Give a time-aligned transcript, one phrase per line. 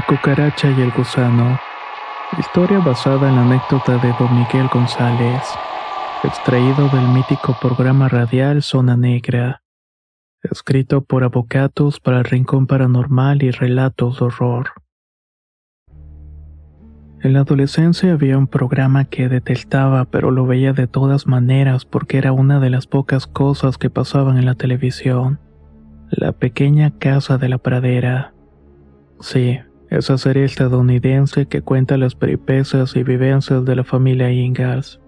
[0.00, 1.60] La cucaracha y el gusano.
[2.38, 5.42] Historia basada en la anécdota de Don Miguel González,
[6.24, 9.62] extraído del mítico programa radial Zona Negra,
[10.42, 14.70] escrito por Avocatus para el Rincón Paranormal y Relatos de Horror.
[17.20, 22.16] En la adolescencia había un programa que detestaba, pero lo veía de todas maneras porque
[22.16, 25.40] era una de las pocas cosas que pasaban en la televisión.
[26.10, 28.32] La pequeña casa de la pradera.
[29.20, 29.58] Sí,
[29.90, 35.00] esa serie estadounidense que cuenta las peripecias y vivencias de la familia Ingalls.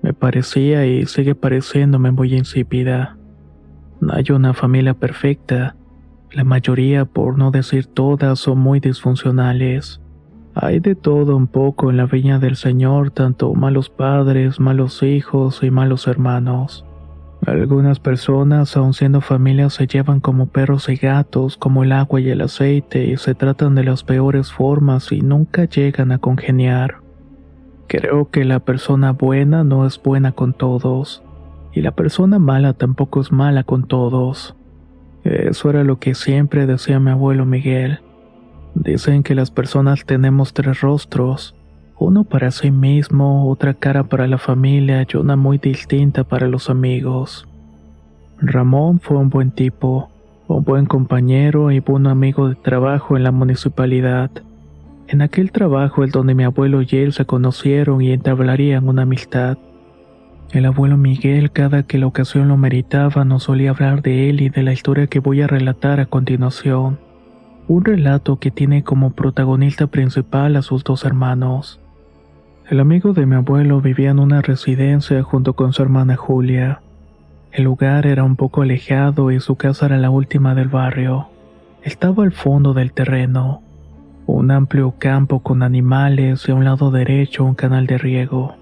[0.00, 3.18] Me parecía y sigue pareciéndome muy insípida.
[4.00, 5.76] No hay una familia perfecta.
[6.32, 10.00] La mayoría, por no decir todas, son muy disfuncionales.
[10.54, 15.62] Hay de todo un poco en la viña del Señor, tanto malos padres, malos hijos
[15.62, 16.86] y malos hermanos.
[17.46, 22.28] Algunas personas, aun siendo familias, se llevan como perros y gatos, como el agua y
[22.30, 26.98] el aceite, y se tratan de las peores formas y nunca llegan a congeniar.
[27.88, 31.24] Creo que la persona buena no es buena con todos,
[31.72, 34.54] y la persona mala tampoco es mala con todos.
[35.24, 37.98] Eso era lo que siempre decía mi abuelo Miguel.
[38.74, 41.56] Dicen que las personas tenemos tres rostros,
[42.02, 46.68] uno para sí mismo, otra cara para la familia y una muy distinta para los
[46.68, 47.46] amigos.
[48.40, 50.10] Ramón fue un buen tipo,
[50.48, 54.30] un buen compañero y buen amigo de trabajo en la municipalidad.
[55.06, 59.56] En aquel trabajo es donde mi abuelo y él se conocieron y entablarían una amistad.
[60.50, 64.48] El abuelo Miguel, cada que la ocasión lo meritaba, nos solía hablar de él y
[64.48, 66.98] de la historia que voy a relatar a continuación.
[67.68, 71.78] Un relato que tiene como protagonista principal a sus dos hermanos.
[72.72, 76.80] El amigo de mi abuelo vivía en una residencia junto con su hermana Julia.
[77.50, 81.28] El lugar era un poco alejado y su casa era la última del barrio.
[81.82, 83.60] Estaba al fondo del terreno,
[84.24, 88.56] un amplio campo con animales y a un lado derecho un canal de riego.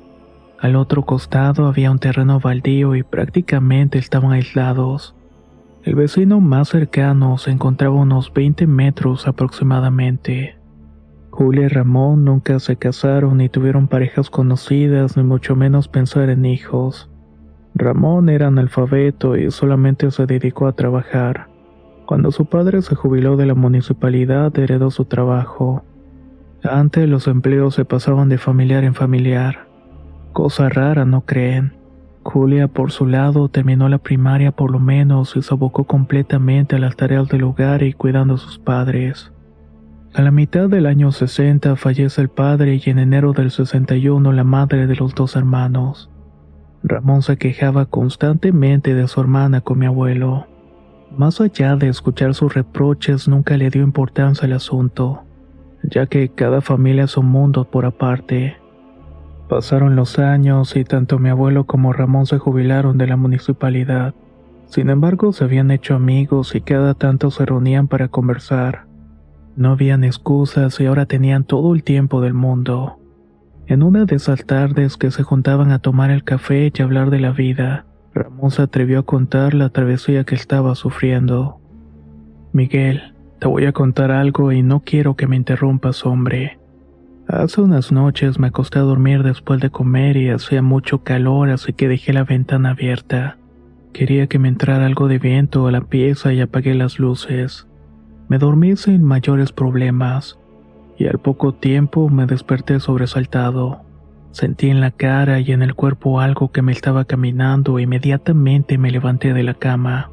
[0.58, 5.14] Al otro costado había un terreno baldío y prácticamente estaban aislados.
[5.84, 10.59] El vecino más cercano se encontraba unos 20 metros aproximadamente.
[11.40, 16.44] Julia y Ramón nunca se casaron ni tuvieron parejas conocidas, ni mucho menos pensar en
[16.44, 17.08] hijos.
[17.74, 21.48] Ramón era analfabeto y solamente se dedicó a trabajar.
[22.04, 25.82] Cuando su padre se jubiló de la municipalidad, heredó su trabajo.
[26.62, 29.66] Antes los empleos se pasaban de familiar en familiar.
[30.34, 31.72] Cosa rara, ¿no creen?
[32.22, 36.78] Julia, por su lado, terminó la primaria por lo menos y se abocó completamente a
[36.78, 39.32] las tareas del hogar y cuidando a sus padres.
[40.12, 44.42] A la mitad del año 60 fallece el padre y en enero del 61 la
[44.42, 46.10] madre de los dos hermanos.
[46.82, 50.48] Ramón se quejaba constantemente de su hermana con mi abuelo.
[51.16, 55.22] Más allá de escuchar sus reproches, nunca le dio importancia al asunto,
[55.84, 58.56] ya que cada familia es un mundo por aparte.
[59.48, 64.14] Pasaron los años y tanto mi abuelo como Ramón se jubilaron de la municipalidad.
[64.66, 68.89] Sin embargo, se habían hecho amigos y cada tanto se reunían para conversar.
[69.56, 72.98] No habían excusas y ahora tenían todo el tiempo del mundo.
[73.66, 77.20] En una de esas tardes que se juntaban a tomar el café y hablar de
[77.20, 81.60] la vida, Ramón se atrevió a contar la travesía que estaba sufriendo.
[82.52, 86.58] Miguel, te voy a contar algo y no quiero que me interrumpas, hombre.
[87.28, 91.72] Hace unas noches me acosté a dormir después de comer y hacía mucho calor, así
[91.72, 93.38] que dejé la ventana abierta.
[93.92, 97.68] Quería que me entrara algo de viento a la pieza y apagué las luces.
[98.30, 100.38] Me dormí sin mayores problemas
[100.96, 103.80] y al poco tiempo me desperté sobresaltado.
[104.30, 108.78] Sentí en la cara y en el cuerpo algo que me estaba caminando e inmediatamente
[108.78, 110.12] me levanté de la cama.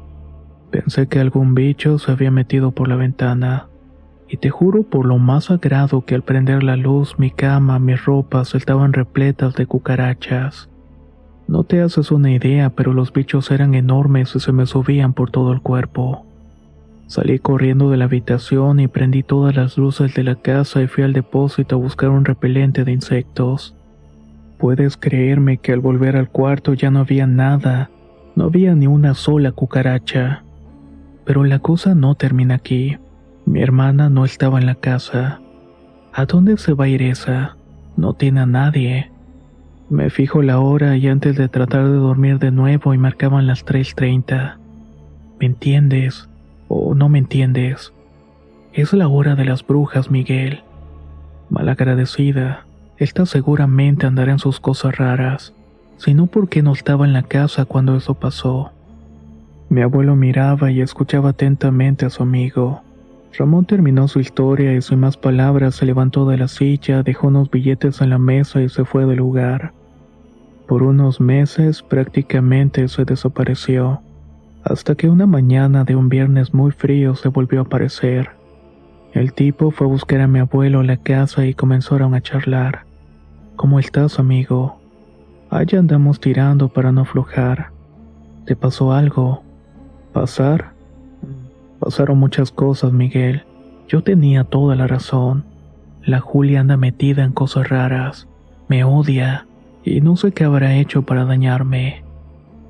[0.72, 3.68] Pensé que algún bicho se había metido por la ventana.
[4.28, 8.04] Y te juro por lo más sagrado que al prender la luz mi cama, mis
[8.04, 10.68] ropas estaban repletas de cucarachas.
[11.46, 15.30] No te haces una idea, pero los bichos eran enormes y se me subían por
[15.30, 16.27] todo el cuerpo.
[17.08, 21.04] Salí corriendo de la habitación y prendí todas las luces de la casa y fui
[21.04, 23.74] al depósito a buscar un repelente de insectos.
[24.58, 27.88] Puedes creerme que al volver al cuarto ya no había nada,
[28.36, 30.44] no había ni una sola cucaracha.
[31.24, 32.98] Pero la cosa no termina aquí.
[33.46, 35.40] Mi hermana no estaba en la casa.
[36.12, 37.56] ¿A dónde se va a ir esa?
[37.96, 39.10] No tiene a nadie.
[39.88, 43.64] Me fijo la hora y antes de tratar de dormir de nuevo y marcaban las
[43.64, 44.58] 3.30.
[45.40, 46.27] ¿Me entiendes?
[46.68, 47.92] ¿O no me entiendes?
[48.74, 50.62] Es la hora de las brujas, Miguel.
[51.48, 52.66] Malagradecida,
[52.98, 55.54] esta seguramente andará en sus cosas raras,
[55.96, 58.72] si no porque no estaba en la casa cuando eso pasó.
[59.70, 62.82] Mi abuelo miraba y escuchaba atentamente a su amigo.
[63.38, 67.50] Ramón terminó su historia y sin más palabras se levantó de la silla, dejó unos
[67.50, 69.72] billetes en la mesa y se fue del lugar.
[70.66, 74.02] Por unos meses prácticamente se desapareció,
[74.64, 78.30] hasta que una mañana de un viernes muy frío se volvió a aparecer.
[79.12, 82.84] El tipo fue a buscar a mi abuelo a la casa y comenzaron a charlar.
[83.56, 84.78] ¿Cómo estás, amigo?
[85.50, 87.70] Allá andamos tirando para no aflojar.
[88.44, 89.42] ¿Te pasó algo?
[90.12, 90.72] ¿Pasar?
[91.80, 93.44] Pasaron muchas cosas, Miguel.
[93.88, 95.44] Yo tenía toda la razón.
[96.02, 98.28] La Julia anda metida en cosas raras.
[98.68, 99.46] Me odia.
[99.84, 102.04] Y no sé qué habrá hecho para dañarme.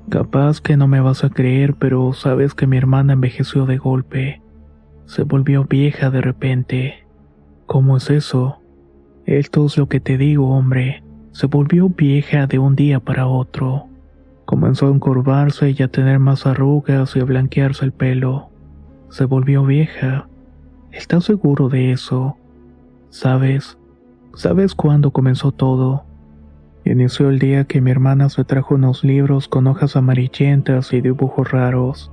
[0.09, 4.41] Capaz que no me vas a creer, pero sabes que mi hermana envejeció de golpe.
[5.05, 7.05] Se volvió vieja de repente.
[7.67, 8.57] ¿Cómo es eso?
[9.27, 11.03] Esto es lo que te digo, hombre.
[11.31, 13.85] Se volvió vieja de un día para otro.
[14.45, 18.49] Comenzó a encorvarse y a tener más arrugas y a blanquearse el pelo.
[19.09, 20.27] Se volvió vieja.
[20.91, 22.35] ¿Estás seguro de eso?
[23.11, 23.77] ¿Sabes?
[24.33, 26.08] ¿Sabes cuándo comenzó todo?
[26.89, 31.51] Inició el día que mi hermana se trajo unos libros con hojas amarillentas y dibujos
[31.51, 32.11] raros.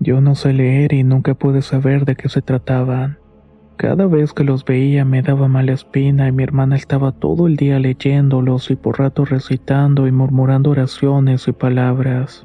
[0.00, 3.18] Yo no sé leer y nunca pude saber de qué se trataban.
[3.76, 7.54] Cada vez que los veía me daba mala espina y mi hermana estaba todo el
[7.54, 12.44] día leyéndolos y por rato recitando y murmurando oraciones y palabras.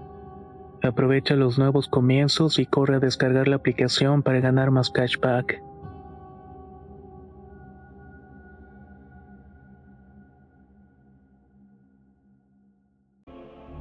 [0.83, 5.61] Aprovecha los nuevos comienzos y corre a descargar la aplicación para ganar más cashback.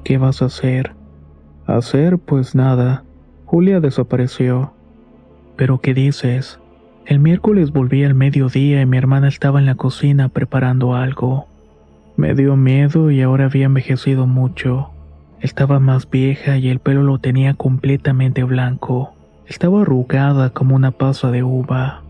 [0.04, 0.94] ¿Qué vas a hacer?
[1.66, 3.04] Hacer, pues nada.
[3.46, 4.74] Julia desapareció.
[5.56, 6.58] ¿Pero qué dices?
[7.06, 11.46] El miércoles volví al mediodía y mi hermana estaba en la cocina preparando algo.
[12.16, 14.90] Me dio miedo y ahora había envejecido mucho.
[15.40, 19.14] Estaba más vieja y el pelo lo tenía completamente blanco.
[19.46, 22.02] Estaba arrugada como una pasa de uva.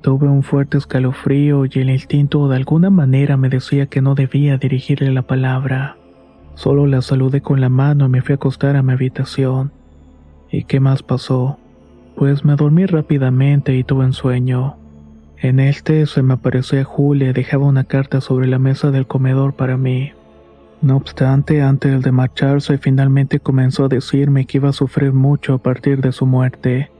[0.00, 4.56] Tuve un fuerte escalofrío y el instinto de alguna manera me decía que no debía
[4.56, 5.96] dirigirle la palabra.
[6.54, 9.70] Solo la saludé con la mano y me fui a acostar a mi habitación.
[10.50, 11.58] ¿Y qué más pasó?
[12.16, 14.76] Pues me dormí rápidamente y tuve un sueño.
[15.38, 19.54] En este se me aparecía Julia y dejaba una carta sobre la mesa del comedor
[19.54, 20.12] para mí.
[20.82, 25.58] No obstante, antes de marcharse, finalmente comenzó a decirme que iba a sufrir mucho a
[25.58, 26.90] partir de su muerte.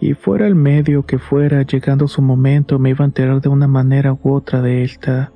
[0.00, 3.68] Y fuera el medio que fuera, llegando su momento, me iba a enterar de una
[3.68, 5.30] manera u otra de esta.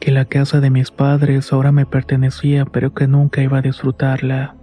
[0.00, 4.54] Que la casa de mis padres ahora me pertenecía, pero que nunca iba a disfrutarla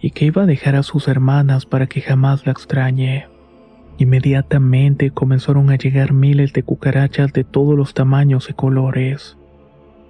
[0.00, 3.26] y que iba a dejar a sus hermanas para que jamás la extrañe.
[3.98, 9.39] Inmediatamente comenzaron a llegar miles de cucarachas de todos los tamaños y colores.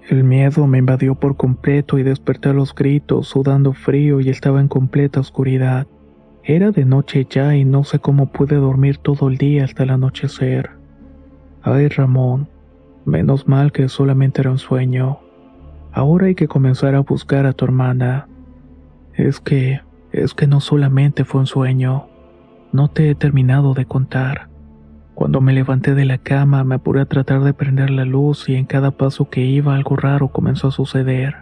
[0.08, 4.60] El miedo me invadió por completo y desperté a los gritos, sudando frío y estaba
[4.60, 5.86] en completa oscuridad.
[6.42, 9.90] Era de noche ya y no sé cómo pude dormir todo el día hasta el
[9.90, 10.70] anochecer.
[11.62, 12.48] Ay, Ramón,
[13.04, 15.20] menos mal que solamente era un sueño.
[15.92, 18.26] Ahora hay que comenzar a buscar a tu hermana.
[19.14, 19.80] Es que,
[20.12, 22.08] es que no solamente fue un sueño.
[22.72, 24.49] No te he terminado de contar.
[25.20, 28.54] Cuando me levanté de la cama me apuré a tratar de prender la luz y
[28.54, 31.36] en cada paso que iba algo raro comenzó a suceder.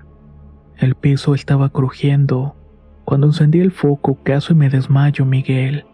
[0.79, 2.57] El piso estaba crujiendo.
[3.05, 5.85] Cuando encendí el foco casi me desmayo, Miguel.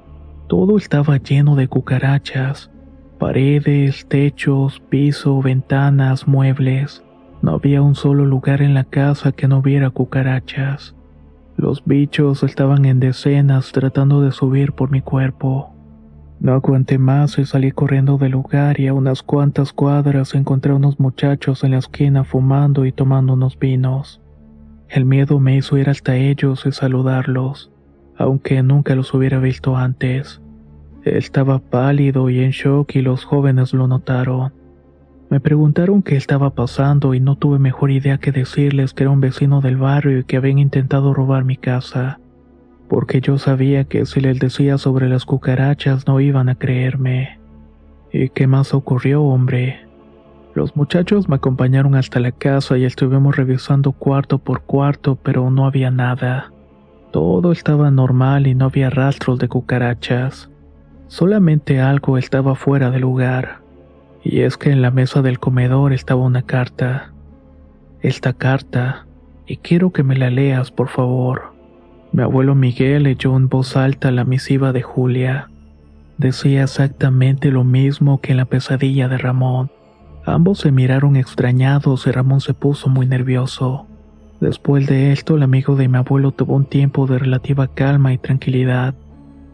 [0.48, 2.70] Todo estaba lleno de cucarachas.
[3.18, 7.04] Paredes, techos, piso, ventanas, muebles.
[7.42, 10.96] No había un solo lugar en la casa que no hubiera cucarachas.
[11.58, 15.73] Los bichos estaban en decenas tratando de subir por mi cuerpo.
[16.44, 20.74] No aguanté más y salí corriendo del lugar y a unas cuantas cuadras encontré a
[20.74, 24.20] unos muchachos en la esquina fumando y tomando unos vinos.
[24.90, 27.72] El miedo me hizo ir hasta ellos y saludarlos,
[28.18, 30.42] aunque nunca los hubiera visto antes.
[31.02, 34.52] Estaba pálido y en shock y los jóvenes lo notaron.
[35.30, 39.22] Me preguntaron qué estaba pasando y no tuve mejor idea que decirles que era un
[39.22, 42.20] vecino del barrio y que habían intentado robar mi casa,
[42.94, 47.40] porque yo sabía que si les decía sobre las cucarachas no iban a creerme.
[48.12, 49.80] ¿Y qué más ocurrió, hombre?
[50.54, 55.66] Los muchachos me acompañaron hasta la casa y estuvimos revisando cuarto por cuarto, pero no
[55.66, 56.52] había nada.
[57.10, 60.48] Todo estaba normal y no había rastros de cucarachas.
[61.08, 63.58] Solamente algo estaba fuera de lugar.
[64.22, 67.12] Y es que en la mesa del comedor estaba una carta.
[68.02, 69.08] Esta carta,
[69.48, 71.53] y quiero que me la leas, por favor.
[72.14, 75.50] Mi abuelo Miguel leyó en voz alta la misiva de Julia.
[76.16, 79.72] Decía exactamente lo mismo que en la pesadilla de Ramón.
[80.24, 83.88] Ambos se miraron extrañados y Ramón se puso muy nervioso.
[84.40, 88.18] Después de esto, el amigo de mi abuelo tuvo un tiempo de relativa calma y
[88.18, 88.94] tranquilidad.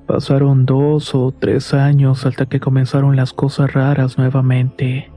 [0.06, 5.10] Pasaron dos o tres años hasta que comenzaron las cosas raras nuevamente.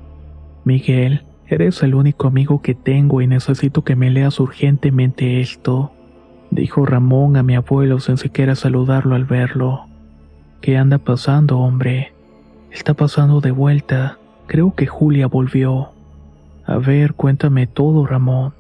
[0.64, 5.92] Miguel, eres el único amigo que tengo y necesito que me leas urgentemente esto,
[6.54, 9.88] dijo Ramón a mi abuelo sin siquiera saludarlo al verlo.
[10.62, 12.14] ¿Qué anda pasando, hombre?
[12.72, 14.18] Está pasando de vuelta.
[14.48, 15.90] Creo que Julia volvió.
[16.66, 18.54] A ver, cuéntame todo, Ramón.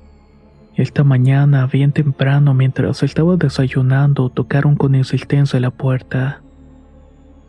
[0.75, 6.41] Esta mañana, bien temprano, mientras estaba desayunando, tocaron con insistencia la puerta.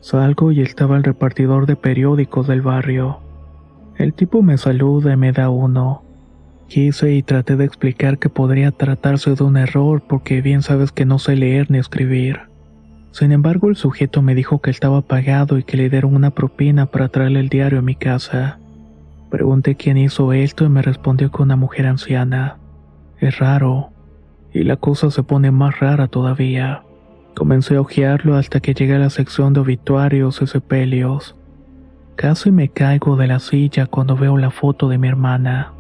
[0.01, 3.21] Salgo y estaba el repartidor de periódicos del barrio.
[3.97, 6.03] El tipo me saluda y me da uno.
[6.69, 11.05] Quise y traté de explicar que podría tratarse de un error porque bien sabes que
[11.05, 12.41] no sé leer ni escribir.
[13.13, 16.87] Sin embargo, el sujeto me dijo que estaba pagado y que le dieron una propina
[16.87, 18.59] para traerle el diario a mi casa.
[19.31, 22.59] Pregunté quién hizo esto y me respondió que una mujer anciana.
[23.21, 23.91] Es raro.
[24.53, 26.83] Y la cosa se pone más rara todavía.
[27.35, 31.37] Comencé a hojearlo hasta que llegué a la sección de obituarios y sepelios.
[32.17, 35.74] Casi me caigo de la silla cuando veo la foto de mi hermana.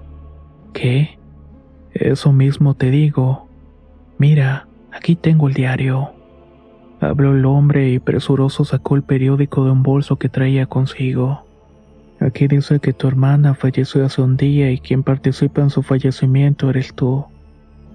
[0.75, 1.19] ¿Qué?
[1.93, 3.49] Eso mismo te digo.
[4.19, 6.11] Mira, aquí tengo el diario.
[7.01, 11.47] Habló el hombre y presuroso sacó el periódico de un bolso que traía consigo.
[12.19, 16.71] Aquí dice que tu hermana falleció hace un día y quien participa en su fallecimiento
[16.71, 17.25] eres tú.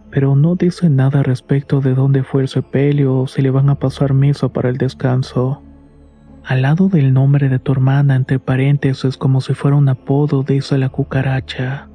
[0.10, 3.76] Pero no dice nada respecto de dónde fue el sepelio o si le van a
[3.76, 5.62] pasar misa para el descanso.
[6.46, 10.78] Al lado del nombre de tu hermana, entre paréntesis, como si fuera un apodo, dice
[10.78, 11.89] la cucaracha.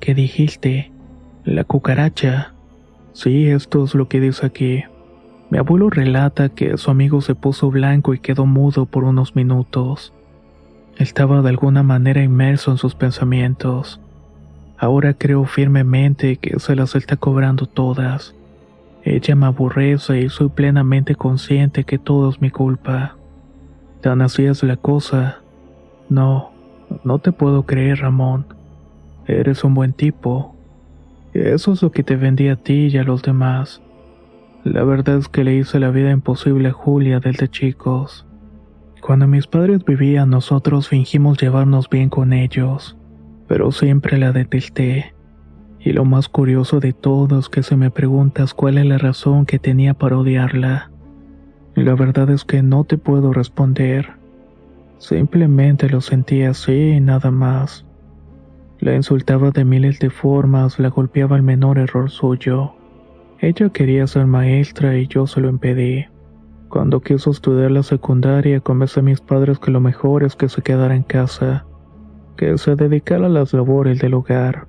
[0.00, 0.92] ¿Qué dijiste?
[1.44, 2.54] La cucaracha.
[3.12, 4.84] Sí, esto es lo que dice aquí.
[5.50, 10.12] Mi abuelo relata que su amigo se puso blanco y quedó mudo por unos minutos.
[10.96, 14.00] Estaba de alguna manera inmerso en sus pensamientos.
[14.78, 18.34] Ahora creo firmemente que se las está cobrando todas.
[19.04, 23.16] Ella me aborrece y soy plenamente consciente que todo es mi culpa.
[24.00, 25.40] Tan así es la cosa.
[26.08, 26.52] No,
[27.04, 28.46] no te puedo creer, Ramón.
[29.26, 30.54] Eres un buen tipo.
[31.32, 33.82] Eso es lo que te vendí a ti y a los demás.
[34.64, 38.26] La verdad es que le hice la vida imposible a Julia desde chicos.
[39.00, 42.96] Cuando mis padres vivían, nosotros fingimos llevarnos bien con ellos,
[43.46, 45.14] pero siempre la detesté.
[45.78, 49.44] Y lo más curioso de todo es que si me preguntas cuál es la razón
[49.44, 50.90] que tenía para odiarla,
[51.74, 54.12] la verdad es que no te puedo responder.
[54.98, 57.84] Simplemente lo sentía así y nada más.
[58.84, 62.74] La insultaba de miles de formas, la golpeaba al menor error suyo.
[63.38, 66.04] Ella quería ser maestra y yo se lo impedí.
[66.68, 70.60] Cuando quiso estudiar la secundaria, convencí a mis padres que lo mejor es que se
[70.60, 71.64] quedara en casa,
[72.36, 74.68] que se dedicara a las labores del hogar.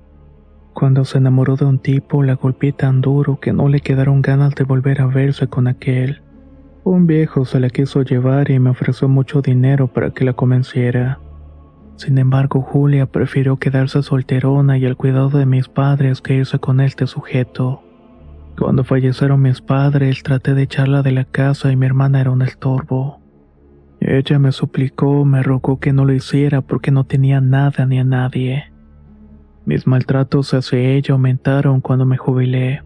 [0.72, 4.54] Cuando se enamoró de un tipo, la golpeé tan duro que no le quedaron ganas
[4.54, 6.22] de volver a verse con aquel.
[6.84, 11.20] Un viejo se la quiso llevar y me ofreció mucho dinero para que la convenciera.
[11.96, 16.80] Sin embargo, Julia prefirió quedarse solterona y al cuidado de mis padres que irse con
[16.80, 17.82] este sujeto.
[18.58, 22.42] Cuando fallecieron mis padres, traté de echarla de la casa y mi hermana era un
[22.42, 23.20] estorbo.
[24.00, 28.04] Ella me suplicó, me rogó que no lo hiciera porque no tenía nada ni a
[28.04, 28.64] nadie.
[29.64, 32.82] Mis maltratos hacia ella aumentaron cuando me jubilé.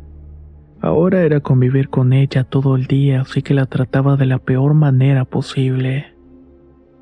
[0.81, 4.73] Ahora era convivir con ella todo el día, así que la trataba de la peor
[4.75, 6.15] manera posible.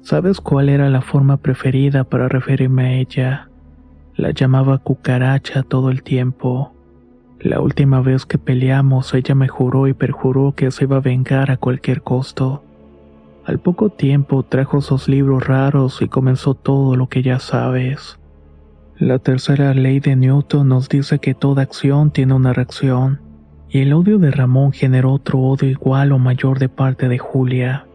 [0.03, 3.49] ¿Sabes cuál era la forma preferida para referirme a ella?
[4.17, 6.73] La llamaba cucaracha todo el tiempo.
[7.41, 11.51] La última vez que peleamos, ella me juró y perjuró que se iba a vengar
[11.51, 12.65] a cualquier costo.
[13.45, 18.19] Al poco tiempo trajo esos libros raros y comenzó todo lo que ya sabes.
[18.99, 23.21] La tercera ley de Newton nos dice que toda acción tiene una reacción
[23.71, 27.88] y el odio de Ramón generó otro odio igual o mayor de parte de Julia.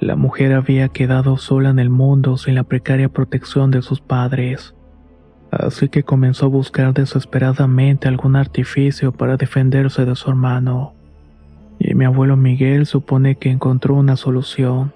[0.00, 4.74] La mujer había quedado sola en el mundo sin la precaria protección de sus padres,
[5.50, 10.94] así que comenzó a buscar desesperadamente algún artificio para defenderse de su hermano.
[11.78, 14.92] Y mi abuelo Miguel supone que encontró una solución.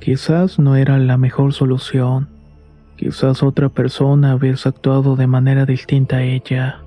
[0.00, 2.28] Quizás no era la mejor solución,
[2.96, 6.82] quizás otra persona hubiese actuado de manera distinta a ella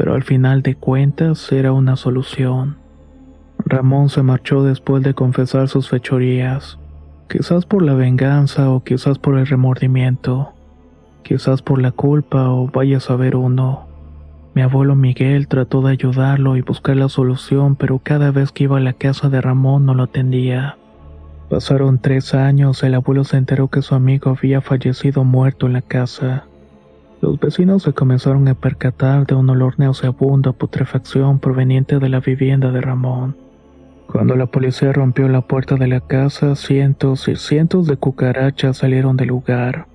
[0.00, 2.78] pero al final de cuentas era una solución.
[3.66, 6.78] Ramón se marchó después de confesar sus fechorías,
[7.28, 10.50] quizás por la venganza o quizás por el remordimiento,
[11.22, 13.86] quizás por la culpa o vaya a saber uno.
[14.54, 18.78] Mi abuelo Miguel trató de ayudarlo y buscar la solución, pero cada vez que iba
[18.78, 20.76] a la casa de Ramón no lo atendía.
[21.48, 25.82] Pasaron tres años, el abuelo se enteró que su amigo había fallecido muerto en la
[25.82, 26.44] casa.
[27.20, 32.20] Los vecinos se comenzaron a percatar de un olor nauseabundo a putrefacción proveniente de la
[32.20, 33.36] vivienda de Ramón.
[34.10, 39.16] Cuando la policía rompió la puerta de la casa, cientos y cientos de cucarachas salieron
[39.16, 39.86] del lugar.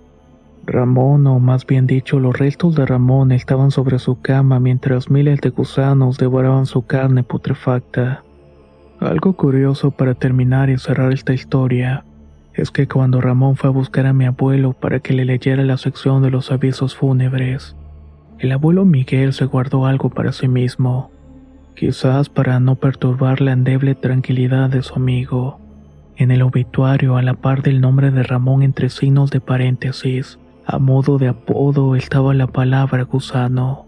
[0.66, 5.42] Ramón, o más bien dicho, los restos de Ramón estaban sobre su cama mientras miles
[5.42, 8.24] de gusanos devoraban su carne putrefacta.
[9.02, 12.06] Algo curioso para terminar y cerrar esta historia
[12.54, 15.76] es que cuando Ramón fue a buscar a mi abuelo para que le leyera la
[15.76, 17.76] sección de los avisos fúnebres,
[18.40, 21.12] el abuelo Miguel se guardó algo para sí mismo,
[21.76, 25.60] quizás para no perturbar la endeble tranquilidad de su amigo.
[26.16, 30.80] En el obituario, a la par del nombre de Ramón entre signos de paréntesis, a
[30.80, 33.86] modo de apodo estaba la palabra gusano.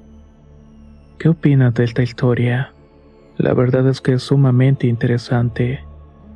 [1.17, 2.73] ¿Qué opinas de esta historia?
[3.37, 5.79] La verdad es que es sumamente interesante.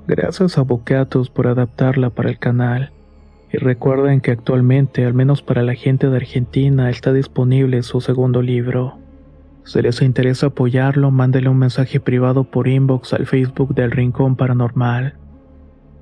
[0.08, 2.92] Gracias a Bocatos por adaptarla para el canal.
[3.54, 8.42] Y recuerden que actualmente, al menos para la gente de Argentina, está disponible su segundo
[8.42, 8.98] libro.
[9.64, 15.16] Si les interesa apoyarlo, mándele un mensaje privado por inbox al Facebook del Rincón Paranormal.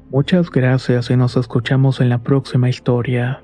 [0.09, 3.43] Muchas gracias y nos escuchamos en la próxima historia.